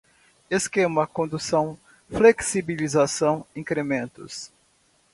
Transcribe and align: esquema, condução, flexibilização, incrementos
esquema, 0.49 1.05
condução, 1.05 1.77
flexibilização, 2.09 3.45
incrementos 3.55 4.51